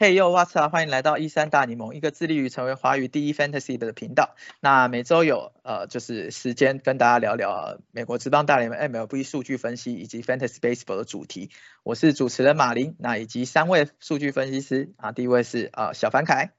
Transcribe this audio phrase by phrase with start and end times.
[0.00, 0.72] Hey yo，What's up？
[0.72, 4.34] 欢迎来到一三大柠檬，一个致力于成为华语第一 Fantasy 的频道。
[4.58, 11.50] 那每周有呃就是时间跟大家聊聊美国职棒大联盟 MLB 数据分析以及 Fantasy Baseball 的主题。
[11.82, 16.54] 我是主持人马林，那以及三位数据分析师啊，第一位是啊小凡凯，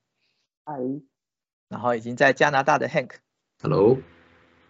[0.63, 0.75] 嗨，
[1.67, 3.97] 然后已经在加拿大的 Hank，Hello，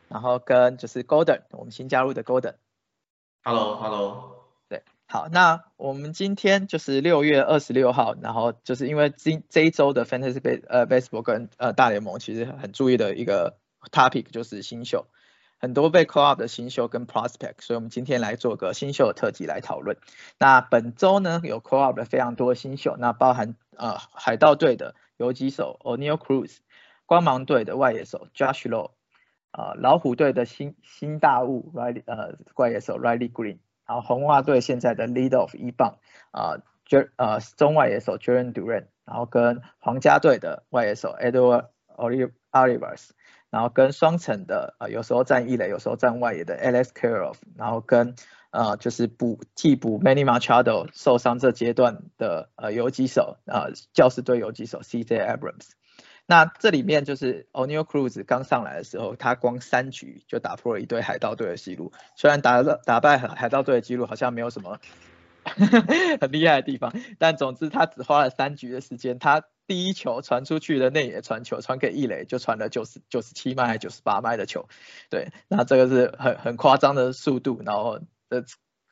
[0.08, 4.41] 然后跟就是 Golden，我们新加入的 Golden，Hello，Hello。
[5.12, 13.58] 好，那我们今天就是六月二十六号，然后就是因为今这一周的 Fantasy Base 呃 Baseball 跟呃大联盟其实很注意的一个
[13.92, 15.08] topic 就是新秀，
[15.60, 19.98] 很多被 call up 的新秀跟 prospect，所以我们今天来做个新秀的特辑来讨论。
[20.40, 26.60] 那本周呢有 call up 的非常多新秀，那包含呃海盗队的游击手 O'Neill Cruz，
[27.06, 28.92] 光芒队的外野手 Josh Low，
[29.52, 33.58] 呃老虎队的新新大物 Riley 呃外野手 Riley Green。
[33.92, 35.98] 然后红袜队现在的 lead off 一棒
[36.32, 41.66] 啊，J 呃中外野手 Jaren Duran，然后跟皇家队的外野手 Edward
[41.98, 43.10] Olivers，
[43.50, 48.16] 然后跟双城的呃有时候站一垒，有时候站外野的 Alex Kirilloff，然后跟
[48.52, 55.72] 呃就是补替补 many Machado 受伤这阶段的呃游击手呃教师队游击手 CJ Abrams。
[56.26, 61.92] 那这里面就是 o n e i l Cruz 刚上来的时候，他光三局就打破了一堆海盗队的记录。
[62.16, 64.80] 虽然打了打败海盗队的记录好像没有什么
[66.22, 74.70] 很厉害的地方，但总之他只花了三局的时间，他第一球传出去的内野传球传给易磊，就传了九十九十七迈还九十八迈的球。
[75.10, 78.00] 对，那这个是很很夸张的速度，然后
[78.30, 78.46] 的。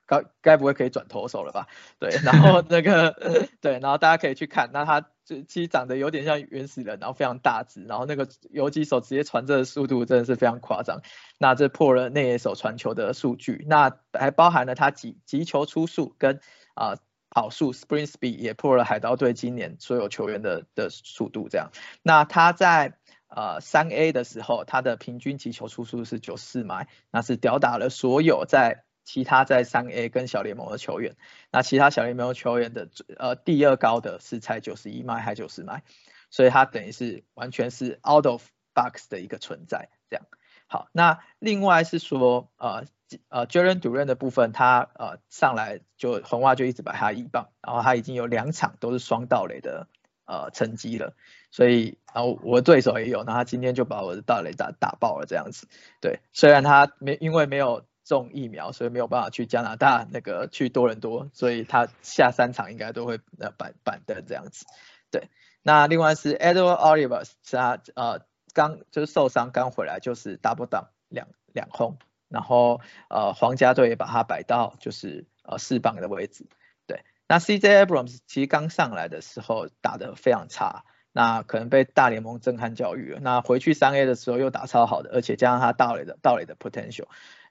[0.09, 1.67] 该该不会可以转投手了吧？
[1.99, 3.11] 对，然后那个
[3.61, 11.01] 对，然后大家可以去看，那他就其实长得有点像原始人，然后非常大只，然后那个游击手直接传这个速度真的是非常夸张。
[11.37, 16.39] 那这破了内野手传球的数据，那还包含了他击击球出速跟
[16.73, 16.95] 啊
[17.29, 21.47] 跑速 （sprint speed） 也破了海盗队今年所有球员的的速度。
[21.49, 21.69] 这样，
[22.01, 22.97] 那他在
[23.27, 31.15] 呃三 A 的时候，他的平均击球出速是九四迈，那是吊打了所有在其他在三 A 跟小联盟的球员，
[31.49, 35.81] 那其他小联盟球员的呃第二高的是才九十一迈还九十迈，
[36.29, 39.89] 所以他等于是完全是 out of box 的一个存在。
[40.11, 40.27] 这样
[40.67, 42.85] 好，那另外是说呃
[43.29, 49.87] 呃 Jalen Duran 的部分，他呃上来就红袜就一直把他一棒，然后他已经有两场都是双盗垒的
[50.25, 51.15] 呃成绩了，
[51.49, 55.67] 所以然后我的对手也有，那他今天就把我的盗垒打打爆了这样子。
[55.99, 57.89] 对，虽然他没因为没有。
[58.09, 64.65] 中疫苗，所以没有办法去加拿大那个去多伦多，所以他下三场应该都会呃板板凳这样子。
[65.11, 65.29] 对，
[65.61, 68.21] 那另外是 Edward Oliver 是他呃
[68.55, 71.99] 刚就是受伤刚回来就是 double down 两两轰，
[72.29, 76.47] 然后呃皇家队也把他摆到就是呃四棒的位置。
[76.87, 83.19] 对，那 CJ Abrams 其实刚上来的时候打得非常差，那可能被大联盟震撼教育了。
[83.19, 87.05] 那回去三 A 的时候又打超好的，而且加上他到垒的到垒的 potential。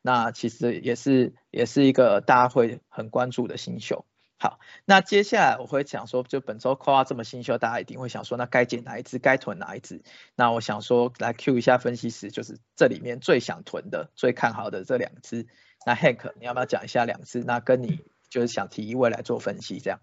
[0.09, 4.07] 那其实也是也是一个大家会很关注的新秀。
[4.39, 10.01] 好，那接下来我会想说，就本周 call 这么新秀，大家一定会想说，那该捡哪一只，该囤哪一只？
[10.35, 15.47] 那我想说来 Q 一下分析师，就是这里面最想囤的、最看好的这两只。
[15.85, 17.45] 那 Hank，你要不要讲一下两只？
[17.45, 20.01] 那跟你就是想提一位来做分析，这样？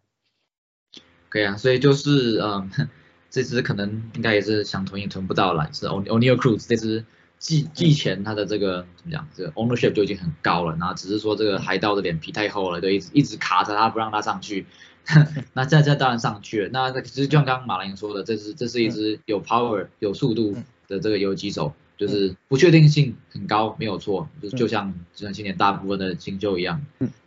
[1.30, 2.70] 可以啊，所以就是嗯，
[3.32, 7.06] 这支可能应该也是想囤也囤不到了，是 O'Neal Cruz 这支。
[7.38, 14.66] 季季前他的这个怎么讲，这个 ownership 就已经很高了，然后只是说这个海盗的脸皮太厚了，就一直一直卡着他不让他上去。
[15.54, 16.70] 那这这当然上去了。
[16.74, 20.56] 那其实就像刚刚马林说的，这是这是一支有 power 有速度
[20.88, 26.84] 的这个游击手，就是不确定性很高，没有错，就就像就像今年大部分的新秀一样。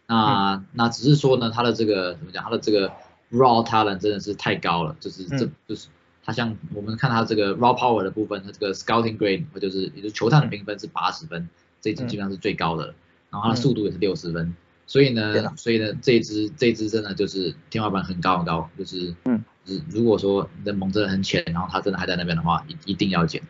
[0.08, 2.88] 那那只是说呢，他的这个怎么讲，他的这个
[3.30, 5.86] raw talent 真的是太高了，就是这就是。
[6.28, 11.48] 他像我们看他这个 raw power 的部分，他这个 scouting grade 或就是也就是球探的评分是八十分，
[11.80, 12.94] 这支基本上是最高的了。
[13.30, 14.54] 然后他的速度也是六十分，
[14.86, 23.40] 所以呢，所以呢，这支这支真的就是天花板很高很高，就是嗯，是如果说你的蒙真的很浅，然后他真的还在那边的话，一一定要减。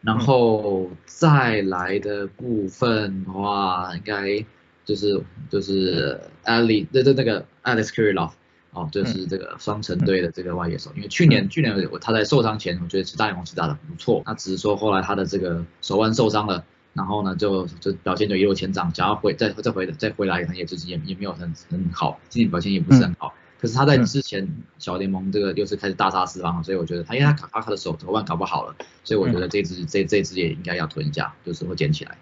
[0.00, 4.42] 然后再来的部分的话，应该
[4.86, 8.30] 就是就是 Ali 那那那个 Alex Kirilloff。
[8.74, 24.48] 哦，就是这个双城队的这个外野手，因为去年去年我他在受伤前，我觉得是大联盟是打的不错，那只是说后来他的这个手腕受伤了，然后呢就就表现就一落千丈，想要回再再回再回来，他也就是也也没有很很好，今年表现也不是很好，可是他在之前
[24.78, 28.74] 小联盟这个又是开始大杀四方，所以我觉得他因为他卡卡的手手腕搞不好了，
[29.04, 32.18] 所以我觉得这支这这支也应该要囤一下，就是会捡起来。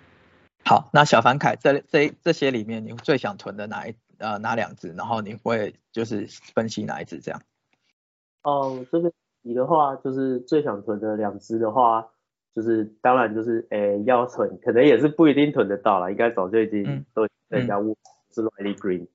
[0.65, 3.95] 好，那小凡凯这这这些里面，你最想囤的哪一？
[4.23, 4.93] 呃，哪两只？
[4.93, 7.43] 然后你会就是分析哪一只这样？
[8.45, 12.09] 哦，这个你的话就是最想囤的两只的话，
[12.55, 17.95] 就是当然就是诶要囤，可能也是不一定囤得到了，应该早就已经都被人家问
[18.31, 19.07] 是 Riley Green，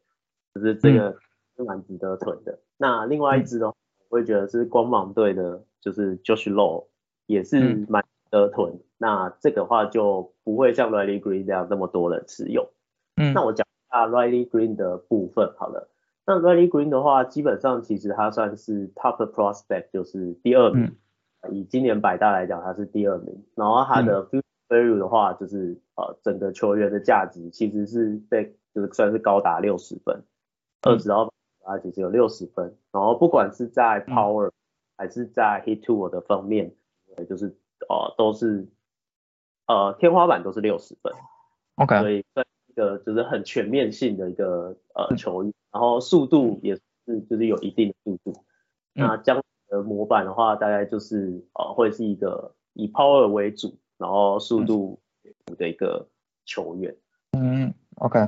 [0.54, 1.18] 就是这个
[1.56, 2.60] 是蛮值得囤的。
[2.78, 3.78] 那另外一只的话，
[4.10, 6.88] 我会觉得是光芒队的，就是 Josh Low，
[7.26, 8.80] 也是蛮值得囤。
[8.98, 12.70] 那这个话就不会像 Riley Green 这样那么多人持有。
[13.16, 15.90] 嗯，那我讲一下 Riley Green 的部分好了。
[16.26, 20.96] 那 Riley Green 的话，基本上其实他算是 top prospect，就是第二名。
[21.52, 23.46] 以今年百大来讲，他是第二名。
[23.56, 30.24] 然后他的 future value 的话，就是呃整个球员的价值其实是被就是算是高达六十分，
[30.82, 31.32] 二十到
[31.62, 32.76] 他其实有六十分。
[32.92, 34.52] 然后不管是在 power
[34.98, 36.74] 还是在 hit to 的方面，
[37.30, 37.56] 就是
[37.88, 38.68] 呃都是
[39.68, 41.14] 呃天花板都是六十分。
[41.76, 42.26] OK，所以
[42.82, 45.52] 个就是很全面性的一个呃球员。
[45.70, 46.82] 然后速度也是
[47.30, 48.46] 就是有一定的速度。
[48.94, 55.00] 那将的模板的话，大概就是呃会是一个以 power 为主，然后速度
[55.58, 56.08] 的一个
[56.46, 56.96] 球员。
[57.38, 58.20] 嗯，OK。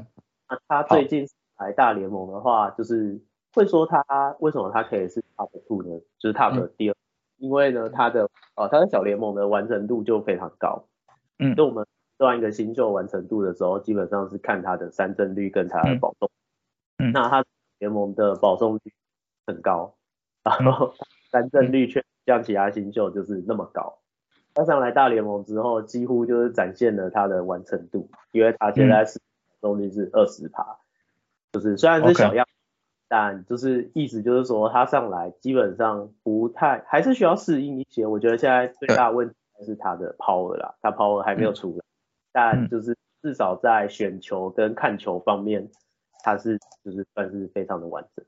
[0.47, 3.19] 那他最近来大联盟的话，就是
[3.53, 4.03] 会说他
[4.41, 5.99] 为什么他可以是 top two 呢？
[6.19, 6.95] 就是 top 第二，
[7.37, 10.85] 因为呢他的呃他的小联盟的完成度就非常高。
[11.39, 11.55] 嗯。
[11.55, 11.87] 就我们
[12.19, 16.29] 算一个新秀完成度的时候，基本上是看他的三振率跟他的保送。
[16.99, 17.11] 嗯。
[17.11, 17.43] 那他
[17.79, 18.93] 联盟的保送率
[19.47, 19.95] 很高，
[20.43, 20.93] 然后。
[21.31, 23.99] 三振率却像其他新秀就是那么高，
[24.55, 29.21] 他上来大联盟之后，几乎就是展现了他的完成度，因为他现在是
[29.61, 30.79] 动力是二十趴，
[31.51, 32.47] 就是虽然是小样，
[33.07, 41.85] 但就是意思就是说他上来基本上不太还是需要适应一些，我觉得现在最大问题还是他的 power 啦，他 power 还没有出来，
[42.31, 45.69] 但就是至少在选球跟看球方面，
[46.23, 48.25] 他是就是算是非常的完整。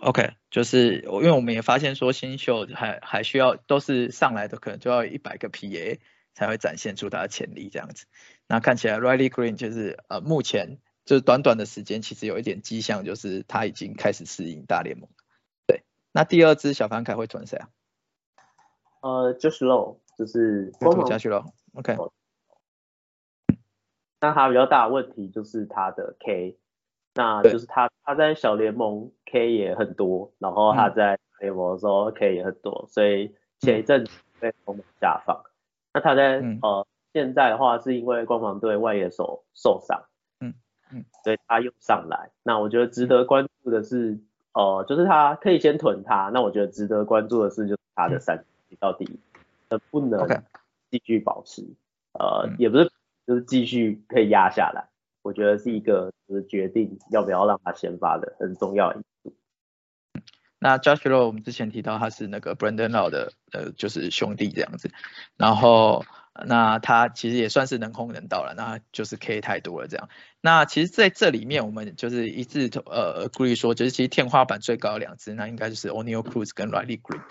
[0.00, 5.98] OK，就是因为我们也发现说新秀还还需要都是上来的可能就要一百个 PA
[6.32, 8.06] 才会展现出他的潜力这样子。
[8.48, 15.10] 那看起来 Riley Green 就是呃目前就是短短的时间其实有一点迹象就是他已经开始适应大联盟。
[15.66, 15.82] 对，
[16.12, 17.68] 那第二支小凡凯会囤谁啊？
[19.02, 21.44] 呃，Josh Low，就是光芒加去了。
[21.74, 21.96] OK，
[24.22, 26.56] 那他比较大的问题就是他的 K。
[27.14, 34.06] 那就是他，他在小联盟 K 也很多，然后他在联盟的时候 K 也很多，所以前一阵
[34.40, 35.38] 被光芒下放。
[35.92, 40.04] 那他在呃现在的话，是因为光芒队外野手受伤，
[40.40, 40.54] 嗯
[40.90, 42.30] 嗯，所以他又上来。
[42.42, 44.18] 那我觉得值得关注的是，
[44.54, 46.30] 呃，就是他可以先囤他。
[46.32, 48.42] 那我觉得值得关注的是，就是他的三
[48.80, 49.20] 到底
[49.68, 50.26] 能不能
[50.90, 51.62] 继续保持，
[52.18, 52.90] 呃，也不是，
[53.26, 54.88] 就是继续可以压下来。
[55.22, 59.36] 我觉得是一个就是决定要不要让他先发的很重要因素。
[60.58, 64.90] 那 Josh Low 我们之前提到他是那个 Brandon Low 的呃就是兄弟这样子，
[65.36, 66.04] 然后
[66.46, 70.08] 那他其实也算是能空能到了，那就是 K 太多了这样。
[70.40, 77.22] 那其实在这里面我们就是一致呃 agree 说，就是其实天花板最高的两只，那应该就是 O'Neal Cruz 跟 Riley Green。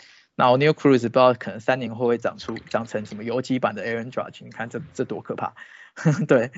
[0.42, 5.54] 那 O'Neal Cruz 不知道可能三年后会长出长成什么游击版的 Aaron Judge，你看这这多可怕。
[6.28, 6.50] 对，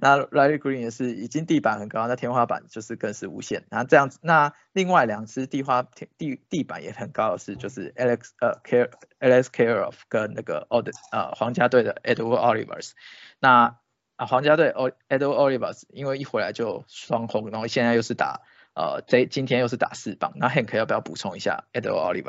[0.00, 3.64] 那 Riley Green 也是已经地板很高，那天花板就是更是无限。
[3.68, 12.92] 然后这样子，那另外两只地花天地地板也很高的是，就是 Alex 呃 Care Alex Careoff 跟那个 Od 呃皇家队的 Edward Olivers。
[13.40, 13.76] 那
[14.14, 14.72] 啊皇家队
[15.08, 18.42] Edward Olivers 因为一回来就双红，然后现在又是打
[18.74, 20.34] 呃这今天又是打四棒。
[20.36, 22.22] 那 Hank 要不要补充一下 Edward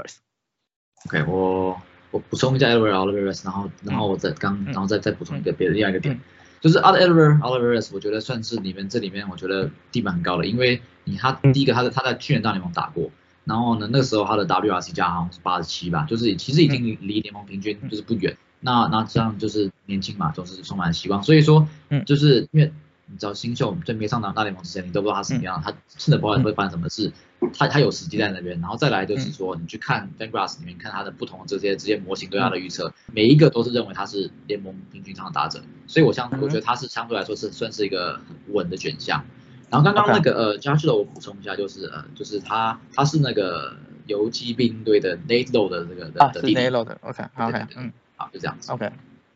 [1.05, 1.81] Olivers？OK，我
[2.11, 6.19] 我补充一下 Edward Olivers，然后然后我再刚然后再再补充一个别的另外一个点。
[6.61, 13.11] 就是 Oliver Oliveres，我觉得算是你们这里面我觉得地板很高的，因为你他第一个他在他在去年大联盟打过，
[13.43, 21.67] 然后呢那个时候他的 WRC 加好像是八十七吧，就是其实已经离联盟平均就是不远，那那这样就是年轻嘛，总是充满希望，所以说
[22.05, 22.71] 就是因为。
[23.13, 27.13] 你知道新秀最没上大大联盟之前，你都不知道他是什么样，他真的不知道会发生什么事。
[27.55, 39.23] 他他有时机在那边，然后再来就是说，你去看 Fangraphs 里面看他的不同的这些这些模型对他的预测，每一个都是认为他是联盟平均上的打者，所以我相我觉得他是相对来说是算是一个很稳的选项。
[39.69, 43.75] 然后刚刚那个呃 j o s h 我补充一下，就是呃就是他他是那个
[44.07, 46.55] 游击兵队的 Nate Low 的这个的弟弟。
[46.55, 48.71] Nate Low 的，OK OK，嗯，好就这样子。
[48.71, 48.89] OK，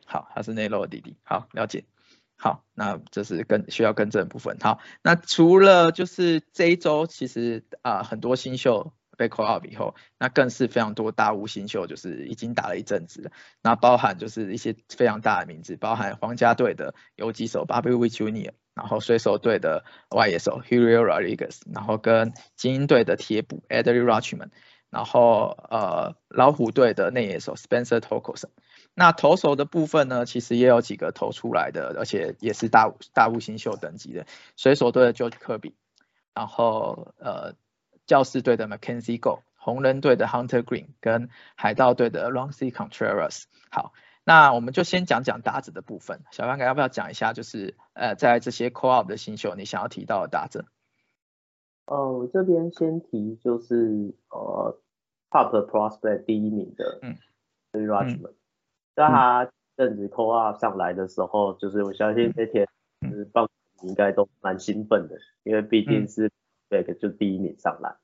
[0.06, 1.84] 好，他是 Nate Low 的弟弟，好了解。
[2.40, 4.58] 好，那这是跟需要更正的部分。
[4.62, 13.32] 好，那除了就是这一周，其实啊很多新秀被 call up 以后，那更是非常多大物新秀，就是已经打了一阵子了。
[13.64, 24.50] 那包含就是一些非常大的名字，包含皇家队的游击手 Bobby Witt Jr.，然后水手队的外野手 h u r i o Rodriguez，然后跟精英队的铁捕 Adley Rutschman，
[24.92, 28.52] 然后呃老虎队的内野手 Spencer Torkelson。
[29.00, 34.26] 那投手的部分呢，其实也有几个投出来的，而且也是大大物新秀等级的，
[34.56, 35.74] 水手队的 George Kirby，
[36.34, 37.54] 然后呃
[38.08, 43.44] 教士队的 Mackenzie Go，红人队的 Hunter Green 跟海盗队的 r o n c y Contreras。
[43.70, 50.66] 好，那我们就先讲讲打者的部分，小范哥要不要讲一下，就是呃在这些 Call Up 的新秀，你想要提到的打者？
[51.86, 54.82] 哦，我这边先提就是呃
[55.30, 57.16] Top Prospect 第一名的，嗯
[57.74, 58.37] r u s h m a n
[58.98, 62.68] 在他正值 call up 上来的时候，就是我相信那天
[63.02, 63.48] 就是棒
[63.84, 66.32] 应该都蛮兴奋的，因为毕竟是
[66.68, 67.96] back 就第一名上来。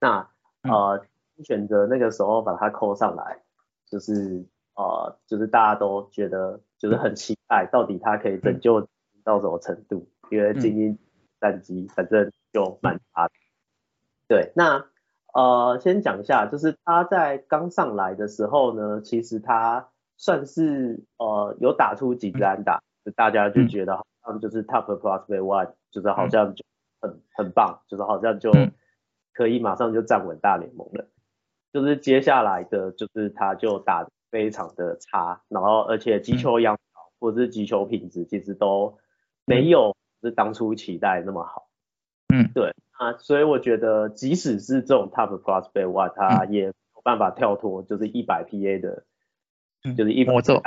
[0.00, 0.28] 那
[0.62, 1.06] 呃
[1.44, 3.40] 选择那个时候把他 call 上来，
[3.86, 4.44] 就是
[4.74, 8.88] 呃就是大家都觉得就是很期待，到底他可以拯救
[9.22, 10.08] 到什么程度？
[10.28, 10.98] 因为精英
[11.40, 13.34] 战绩反正就蛮差的。
[14.26, 14.86] 对，那
[15.34, 19.90] 呃先讲一下，就是他在刚上来的时候呢，其实他。
[20.22, 26.64] 算是呃有打出几支安打，就大家就觉得好像就是 top plus one，就是好像就
[27.00, 28.52] 很很棒，就是好像就
[29.32, 31.08] 可以马上就站稳大联盟了。
[31.72, 36.78] 就是接下来的就是他就打非常的差，然后而且击球样
[37.18, 38.98] 或者是击球品质其实都
[39.44, 41.68] 没有是当初期待那么好。
[42.32, 49.02] 嗯，对啊，所以我觉得即使是这种 top plus one，他也有办法跳脱就是一百 pa 的。
[49.96, 50.62] 就是一魔咒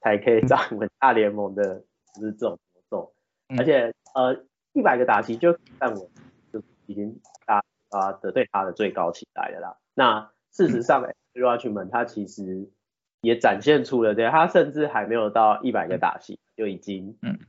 [0.00, 1.84] 才可以站稳大联盟的，
[2.14, 3.14] 就是这种魔咒。
[3.58, 6.08] 而且呃，一百个打击就站稳，
[6.52, 9.76] 就已经达啊的对他的最高期待了啦。
[9.94, 12.70] 那事实上 r u c h m a n 他其实
[13.22, 17.40] 也展现出了，对，他甚至还没有到一百个打击就已经，嗯，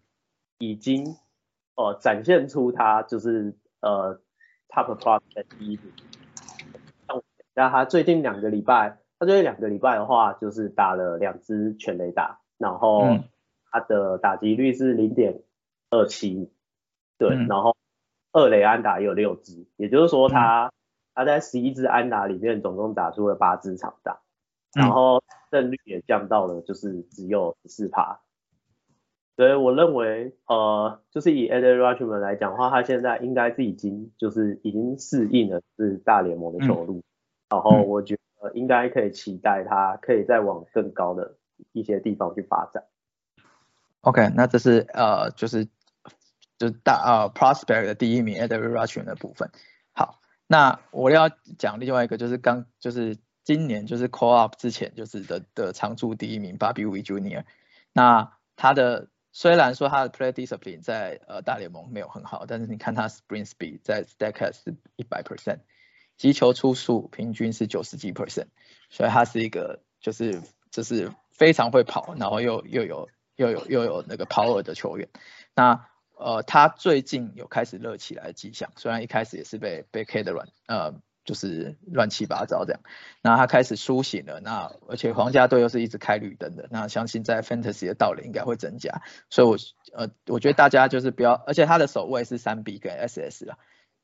[0.57, 1.15] 已经
[1.75, 4.19] 哦展现出他就是呃
[4.69, 5.83] top plus 的第一步。
[7.53, 8.97] 那他最近两个礼拜。
[9.25, 13.19] 他这两个礼拜的话，就是打了两支全雷打，然后
[13.71, 15.41] 他的打击率是零点
[15.89, 16.51] 二七，
[17.17, 17.75] 对，然后
[18.31, 20.71] 二雷安打也有六支，也就是说他
[21.15, 24.19] 他在十一支安打里面总共打出了八支长打，
[24.73, 28.19] 然后胜率也降到了就是只有十四趴，
[29.37, 37.01] 所以我认为呃就是以 Ed Rushman 来讲的话，他现在应该是已经就是已经适应了是大联盟的球路，
[37.49, 38.15] 然后我觉。
[38.53, 41.37] 应该可以期待他可以再往更高的
[41.71, 42.83] 一些地方去发展。
[44.01, 45.65] OK，那这是呃就是
[46.57, 49.49] 就是大呃 Prospect 的第一名 Edward Ruchin 的部分。
[49.93, 57.43] 好，那我要讲另外一个就是刚就是今年就是 Call Up 之前就是的的常驻第一名 Bobby w e Junior。
[57.93, 65.59] 那他的虽然说他的 Play Discipline 在呃大联盟没有很好，但是你看他 Spring Speed 在 Stacks 是一百 percent。
[66.17, 68.47] 击球出数平均是九十几 percent，
[68.89, 70.41] 所以他是一个就是
[70.71, 75.09] 就是非常会跑，然后又又有又有又有那个 power 的球员。
[75.55, 80.93] 那呃他最近有开始热起来的迹象，虽然一开始也是被被 K 的乱呃
[81.25, 82.79] 就是乱七八糟这样。
[83.21, 89.01] 那他开始苏醒了，那而且皇家队又是一直开绿灯的，那相信在 Fantasy 的道理应该会增加。
[89.29, 89.57] 所以我
[89.91, 93.57] 呃我觉得大家就是不要，而且他的守卫是三 B 跟 SS 啊。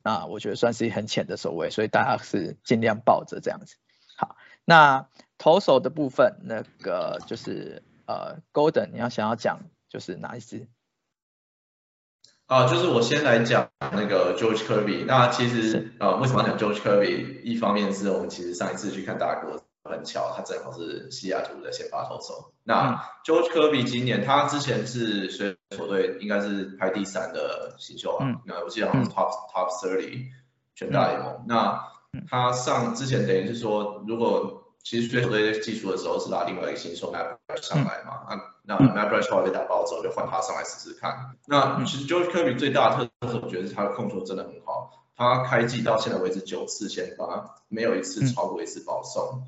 [0.04, 3.76] 那我觉得算是很浅的守卫，所以大家是尽量抱着这样子。
[4.18, 10.68] 好，那投手的部分，那个就是呃，Golden，你要想要讲就是哪一支？
[12.48, 15.06] 啊，就是我先来讲那个 George Kirby。
[15.06, 17.42] 那其实呃，为什么要讲 George Kirby？
[17.44, 19.64] 一方面是我们其实上一次去看大哥。
[19.92, 22.52] 很巧，他正好是西雅图的先发投手。
[22.64, 30.28] 那 George Kirby 今年他之前是水手队应该是排第三的新秀啊，那我记得好像是 Top Top Thirty
[30.76, 31.46] 全大联盟。
[31.48, 31.84] 那
[32.30, 38.26] 他上之前等于是说，如果其实水手队技术的时候是拿另外一个新秀 Matt 上来嘛，
[38.64, 41.36] 那那 Matt 后来被打爆之后就换他上来试试看。
[41.48, 44.98] 那其实 George Kirby 最大的特色，我觉得是他的控球真的很好。
[45.16, 49.44] 他开季到现在为止九次先发，没有一次超过一次保送。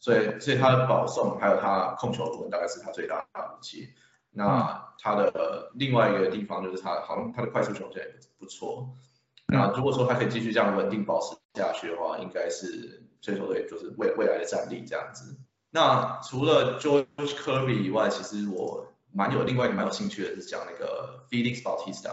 [0.00, 3.90] 所以，所以他的保送还有他控球部分大概是他最大的武器。
[4.32, 8.88] 那他的另外一个地方就是他好像他的快速球也不错。
[9.46, 15.36] 那如果说他可以继续这样稳定保持下去的话，应该是追求队就是未未来的战力这样子。
[15.70, 22.12] 那除了 George Kirby 以外，其实我蛮有另外一个蛮有兴趣的是讲那个 Felix Bautista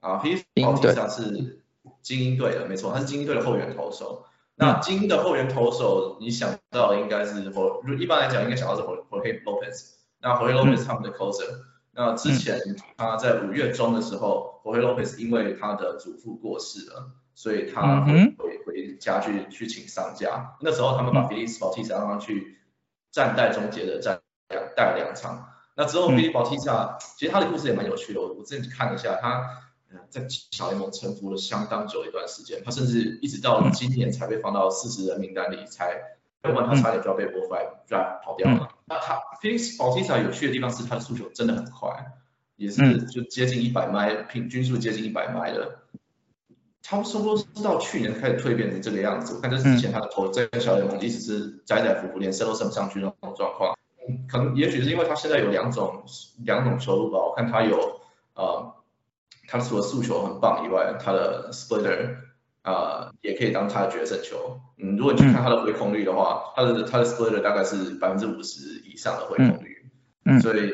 [0.00, 1.62] 啊，Felix Bautista 是
[2.02, 4.26] 精英队的，没错，他是精英队的后援投手。
[4.54, 9.94] 那金的后援投手，你想到应该是火一般来讲应该想到是 Jorge Lopez。
[10.20, 11.46] 那 Jorge Lopez 他们的 closer。
[11.94, 12.58] 那之前
[12.96, 20.56] 他在五月中的时候，Jorge Lopez 因为他的祖父过世了，所以他回回家去去请丧假。
[20.60, 22.58] 那时候他们把 Felix Bautista 让他去
[23.10, 25.48] 暂代终结的战两带两场。
[25.74, 29.62] 那之后 Felix Bautista 其实他的故事也蛮有趣的，我我之前看了一下，他
[30.10, 36.00] 在小联盟沉浮了相当久一段时间，他甚至一直到今年才被放到四十人名单里，才
[36.42, 38.68] 要不然他差点就要被 f i 就要跑掉了。
[38.86, 42.12] 那他 Felix Bautista 有趣的地方是他的速球真的很快。
[42.56, 45.78] 也是就接近一百迈，平均数接近一百迈的。
[46.80, 49.34] 差不多是到去年开始蜕变成这个样子。
[49.34, 53.76] 我看这是之前他的投在小联盟一直是窄窄浮浮，连升都升不上去那种状况。
[54.28, 56.04] 可能也许是因为他现在有两种
[56.44, 57.18] 两种球路吧。
[57.18, 58.00] 我看他有
[58.34, 58.74] 呃，
[59.52, 62.16] 他除了速球很棒以外，他的 splitter
[62.62, 64.58] 啊也可以当他的决胜球。
[64.78, 69.90] 嗯，如果你去看他的回空率的话，他的他的 splitter 大概是百分之五十以上的回空率。
[70.24, 70.72] 嗯，所以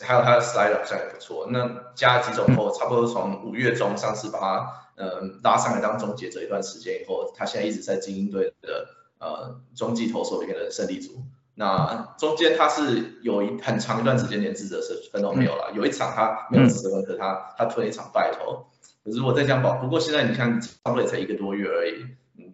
[0.00, 1.48] 还有他的 slide 好像也不错。
[1.50, 8.86] 那加几种后，差不多从五月中上次把他嗯拉上来当终结者一段时间以后，他现在一直在精英队的
[9.18, 11.24] 呃中继投手里面的胜利组。
[11.54, 14.80] 那中间他是有一很长一段时间连自责
[15.12, 18.66] 分都没有了，有一场他没有自责分，可他他推了一场败投。
[19.04, 22.04] 可是我在讲保，不过现在你看差不多也才一个多月而已，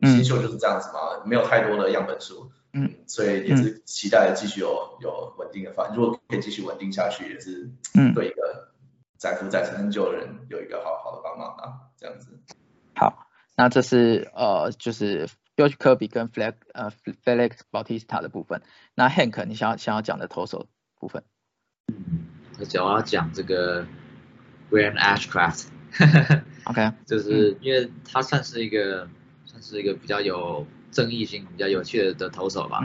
[0.07, 2.50] 新秀就是这样子嘛，没有太多的样本数。
[2.73, 7.69] 嗯，所以也是期待继续有有稳定的发，如果可以继续稳定下去，也是
[8.14, 8.69] 对一个
[9.16, 12.28] 载浮载沉很久的人有一个好好的帮忙啊，这样子。
[12.95, 13.26] 好，
[13.57, 15.28] 那这是呃就是
[15.61, 16.90] George Kirby 跟 Flex 呃
[17.25, 18.62] Felix Bautista 的部分。
[18.95, 21.23] 那 Hank 你想要想要讲的投手部分？
[21.88, 22.26] 嗯，
[22.59, 23.85] 我主要讲这个
[24.71, 25.67] Graham Ashcraft。
[26.64, 29.09] OK，就是因为他算是一个
[29.45, 30.67] 算是一个比较有。
[30.93, 32.85] 争议性比较有趣的的投手吧，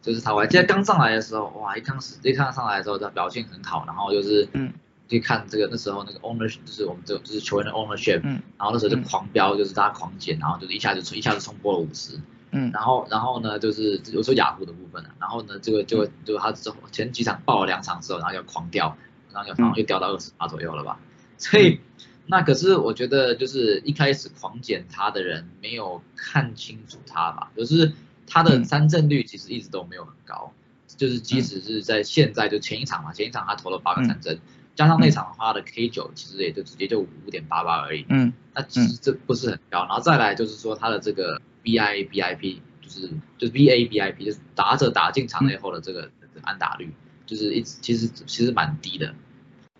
[0.00, 4.72] 就是他，我还记得刚上来的时候，哇，一开始一看上来的时候，他表现很好，然后就是，嗯，
[5.08, 18.96] 去看这个那时候那个 ownership，就是我们这就是球员的 ownership，嗯，然后那时候就狂飙，就是大家狂减，然后就是一下子冲一下子冲破了五十，嗯，然后然后呢就是有时候雅虎的部分然后呢这个就就他之后前几场爆了两场之后，然后就狂掉，
[19.32, 20.98] 然后就然后又掉到二十八左右了吧，
[21.38, 21.80] 所以。
[22.24, 27.92] 那可是我觉得就是一开始狂减他的人没有看清楚他吧，就是
[28.28, 30.52] 他的三振率其实一直都没有很高，
[30.86, 34.38] 就是即使是在现在就前一场嘛，前一场他投了八个三振，
[34.74, 46.10] 加上那场的话的 K 九其实也就直接就五点八八而已，嗯，那其实这不是很高，然后再来就是说他的这个 BIA BIP 就是就是 BA BIP 就是打者打进场内后的这个
[46.42, 46.92] 安打率
[47.26, 49.14] 就是一直其实其实蛮低的，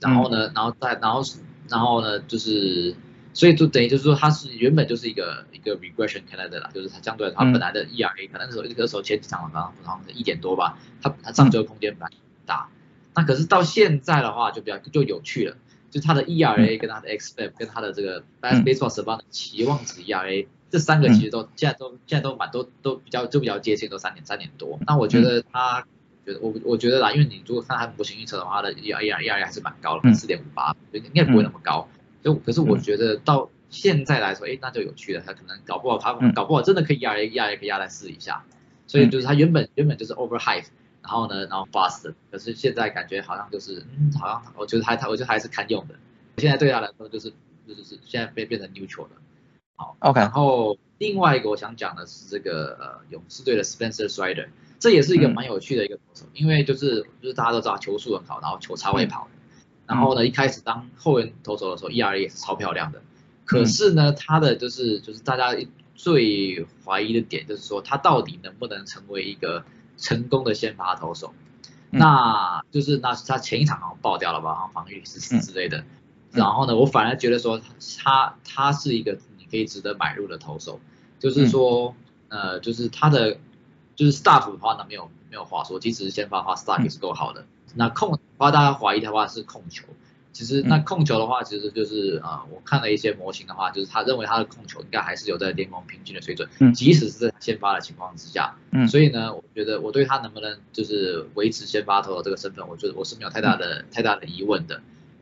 [0.01, 1.23] 然后呢，然后再然后。
[1.71, 2.95] 然后呢，就是，
[3.33, 12.69] 所以就等于就是说，它是原本就是一个一个 regression candidate 啦，就是它相对它本来的 ERA 可能那时候那个时候前几场好像好像是一点多吧，它它上球空间本来大，
[13.15, 15.57] 那可是到现在的话就比较就有趣了，
[15.91, 24.79] 就他的 ERA 跟他的 xFIP 跟他的这个 baseball 十八的期望值 ERA 这三个其实都现在都现在都蛮都都比较就比较接近，都三点三点多。
[24.87, 25.87] 那我觉得他。
[26.25, 31.89] 觉得我我觉得啦，因为你如果看他模型预测的话，它的 E R ERA 还是蛮高的，四点五八，应该不会那么高。
[32.23, 38.45] 就可是我觉得到现在来说，哎，那就有趣了，他可能搞不好他搞不好真的可以 E R E R 可以压在四以下。
[38.87, 40.65] 所以就是他原本原本就是 over high，
[41.03, 45.95] 然后呢，然后 fast，可是现在感觉好像就是嗯，好像我觉得还它我觉得还是堪用的。
[46.39, 47.33] 现在对他来说就是
[47.67, 49.11] 就是现在变变成 neutral 了。
[49.77, 50.21] 好，OK。
[50.21, 54.49] 然后另外一个我想讲的是这个呃勇士队的 Spencer Strider。
[54.79, 59.29] 这也是一个蛮有趣的一个投手，因为就是就是大家都知道球速很好，然后球超会跑，
[59.87, 63.01] 然后呢一开始当后援投手的时候，ERA 也是超漂亮的。
[63.45, 65.55] 可是呢，他的就是就是大家
[65.95, 69.65] 最怀疑的点就是说，他到底能不能成为一个
[70.03, 71.33] 成功的先发投手？
[71.89, 75.85] 那就是那他前一场好像爆掉了吧，好像防御十四之类的。
[76.31, 77.59] 然后呢，我反而觉得说
[78.03, 80.79] 他他是一个你可以值得买入的投手，
[81.19, 81.95] 就是说
[82.29, 83.39] 呃就是他的。
[83.95, 87.45] 就是 staff 的话呢，没有没有话说，即使是先发的话，staff 也是够好的。
[87.75, 89.85] 那控的话，大家怀疑的话是控球。
[90.33, 98.57] 其实那控球的话，其实就是啊，我看了一些模型的话，就是他认为他的控球应该还是有在联盟平均的水准，即使是在先发的情况之下。
[98.71, 98.89] 嗯。
[98.89, 104.81] 所以呢，我觉得我对他能不能就是维持先发投的这个身份，我觉得我是没有太大的太大的疑问的。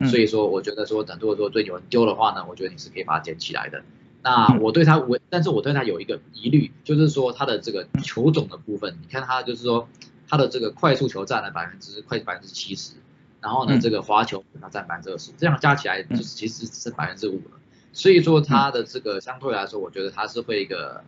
[0.09, 3.83] 所以说，我觉得说，等如果说对有人丢的话呢，我觉得你是可以把它捡起来的。
[4.23, 9.88] 那我对他我，但是我对他有一个疑虑，就是说他的这个球种的部分，你看他就是说
[10.27, 12.92] 他的这个快速球占了百分之快百分之七十，
[13.40, 17.59] 然后呢这个滑球它占百分之二十，这样加起来就是其实是百分之五了。
[17.92, 21.03] 所以说它的这个相对来说，我觉得它是会一个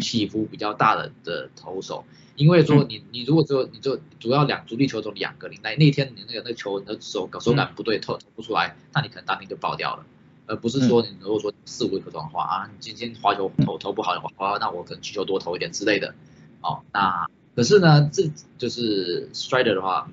[0.00, 2.04] 起伏比较大的的投手，
[2.36, 10.04] 因为说你你如果说你就主要两主力球中两个，你那那天你那个那个球你的手手感不对，投投不出来，那你可能当天就爆掉了。
[10.48, 16.14] 而不是说你如果说四五个球的话啊，今天滑球投投不好的话，那我可能需求多投一点之类的。
[16.60, 20.08] 哦，那可是呢，这就是 Strider 的话，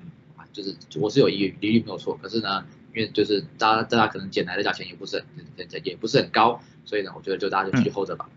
[0.54, 2.64] 就是我是有疑疑虑没有错，可是呢，
[2.94, 8.30] 因为就是大家大家可能捡来的价钱也不是很也不是很高，所以呢，我觉得就大家就继续 hold 着吧。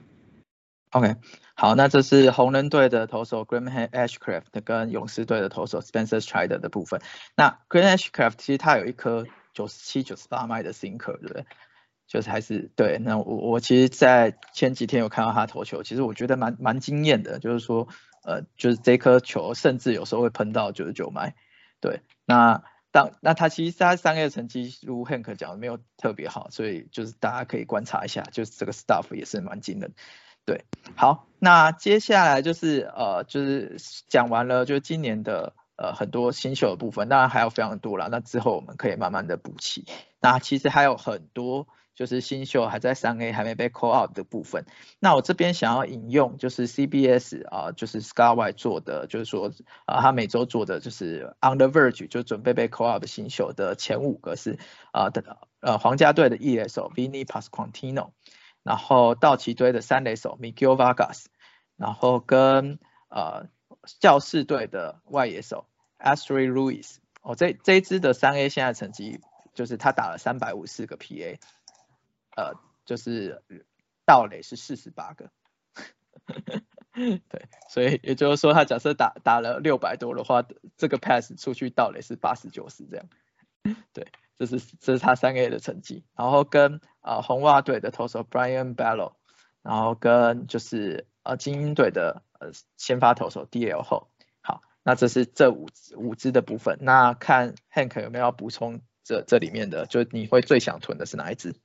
[0.91, 1.15] OK，
[1.53, 7.01] 好，那这是红人队的投手 Graham Ashcraft 跟勇士队的投手 Spencer Strider 的部分。
[7.36, 11.45] 那 Graham Ashcraft 其实他有一颗九十七、九十八迈的 sinker，对不对？
[12.08, 12.99] 就是还是对。
[12.99, 17.89] 那我我其实，在前几天有看到他投球，其实我觉得蛮蛮惊艳的，就是说，
[18.23, 21.36] 呃，就是这颗球甚至有时候会喷到九十九迈。
[21.79, 29.93] 对，那当那他其实他三个月成绩如 Hank 讲的没有特别好，所以就是大家可以观察一下，就是这个 staff 也是蛮惊人。
[30.45, 30.63] 对，
[30.95, 39.85] 好，那接下来就是呃，就是讲完了，就是今年的呃很多新秀的部分，当然还有非常多了，那之后我们可以慢慢的补齐。
[40.21, 44.65] 那其实还有很多就是新秀还在三 A 还没被 call out 的部分。
[44.99, 49.51] 那我这边想要引用就是 CBS 啊，就是 Skyway 做的，就是说
[49.86, 54.57] 啊，他每周做的就是 On the Verge 就准备被 call out 的新秀的前五个是
[54.93, 58.12] 啊的呃皇家队的一垒手 Vinny Pasquantino。
[58.63, 61.27] 然后道奇队的三垒手 Miguel Vargas，
[61.77, 63.47] 然后跟呃
[64.01, 69.21] 教士队的外野手 Astrid Luis，哦这这一支的三 A 现在成绩
[69.53, 71.39] 就是他打了三百五四个 PA，
[72.38, 72.54] 呃
[72.86, 73.43] 就是
[74.06, 75.30] 盗垒是四十八个，
[76.93, 80.45] 对，所以也就是说他假设打打了六百多的话，
[80.78, 83.06] 这个 pass 出去盗垒是八十九十这样，
[83.91, 84.08] 对。
[84.39, 89.13] 这是这是他三个月的成绩，然后跟呃红袜队的投手 Brian Bello，
[89.63, 101.56] 然后跟就是呃精英队的呃先发投手 DL 后，好，那这是这五五支的部分，那看 Hank 有没有要补充这这里面的，就你会最想囤的是哪一支？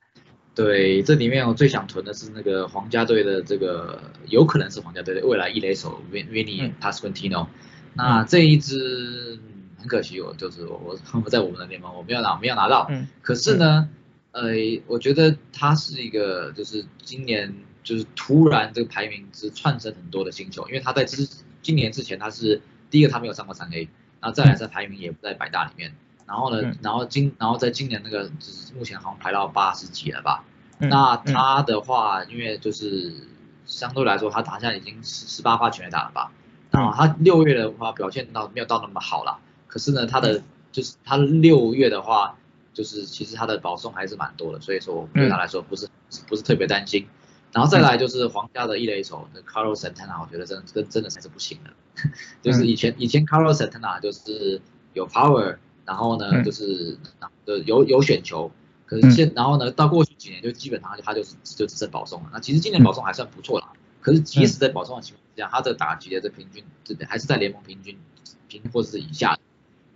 [0.55, 7.47] 对，这里面我最想囤的是那个皇家队的这个，有可能是皇家队的未来一垒手 Vinny Pasquantino，
[7.93, 9.39] 那这一支。
[9.75, 13.89] 很可惜，我就是我我 在我们的联盟我没有拿没有拿到，嗯，可是呢，
[14.31, 14.53] 呃，
[14.87, 21.27] 我觉得他是一个就是今年就是突然这个排名是窜升很多的新球，因为他在之
[21.61, 23.89] 今年之前他是第一个他没有上过三 A，
[24.21, 25.93] 然后再来在排名也不在百大里面，
[26.25, 30.43] 然后呢，然后今然后在今年那个就是目前好像排到八十几了吧，
[30.89, 33.13] 那他的话因为就是
[33.65, 36.31] 相对来说他打下已经十十八发全垒打了吧，
[36.71, 39.39] 然后他六月的话表现到没有到那么好了。
[39.67, 42.35] 可是呢，他的就是他六月的话，
[42.73, 45.87] 就是其实他的保送还是蛮多的，所以说对他来说不是
[46.27, 47.07] 不是特别担心。
[47.51, 51.71] 然后再来就是皇家的一垒手的 Carlos Santana，我觉得真的真真的才是不行的。
[52.41, 54.59] 就是以前以前 Carlos Santana 就是
[54.93, 56.97] 有 power，然后呢就是
[57.45, 58.51] 的有有选球，
[58.85, 62.29] 可是现然后呢到过去几年就基本上他就是就只剩保送了。
[62.33, 67.97] 那其实今年保送还算不错啦，可是即使在保送的情况下，他的打击的这平均这还是在联盟平均
[68.47, 69.37] 平或者是以下。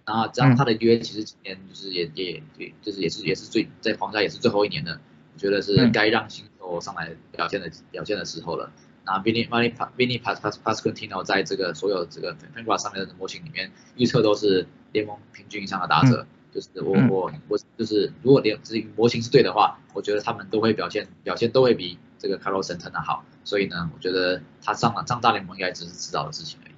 [0.06, 5.00] 然后这样他的约其实今年就是也也也就是也是也是最在皇家也是最后一年的，
[5.34, 8.72] 我觉得是该让新秀上来表现的表现的时候了。
[9.08, 26.74] 那 Vinny Vinny Vinny Pas Pas Pasquantino 在这个所有这个 Fangraph 上面的模型里面预测都是联盟平均以上的打者，就是我我我就是如果联这模型是对的话，我觉得他们都会表现表现都会比这个 Carlos Santana 好，所以呢，我觉得他上了上大联盟应该只是迟早的事情而已。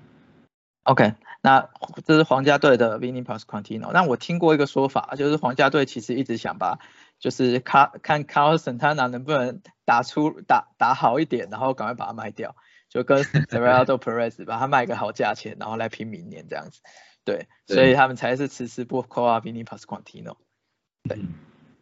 [0.84, 1.16] OK。
[1.42, 1.70] 那
[2.06, 3.94] 这是皇家队的 Vinny Pasquantino。
[3.94, 6.80] 那我听过一个说法，就是皇家队其实一直想把，
[7.20, 12.56] 就是看看 Carlos Santana 能不能打出打打好一点，然后赶快把它卖掉，
[12.90, 16.80] 就跟 Serrado Perez 把它卖个好价钱，然后来拼明年这样子。
[17.26, 20.38] 对，所以他们才是迟迟不 call Vinny Pasquantino。
[21.04, 21.20] 对。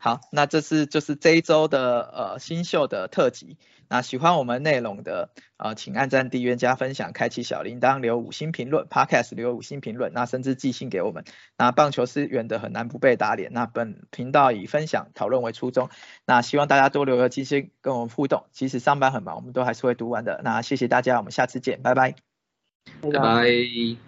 [0.07, 3.57] 好，那这是就是这一周的呃新秀的特辑。
[3.89, 11.25] 那喜欢我们内容的呃，请按赞、订阅、加分享、开启小铃铛、留五星评论，Podcast 留五星评论，那甚至寄信给我们。
[11.57, 13.51] 那棒球是远的，很难不被打脸。
[13.51, 15.89] 那本频道以分享讨论为初衷，
[16.25, 20.39] 那希望大家多留个寄信跟我们互动，即使上班很忙，我们都还是会读完的。
[20.43, 22.15] 那谢谢大家，我们下次见，拜拜，
[23.01, 24.06] 拜拜。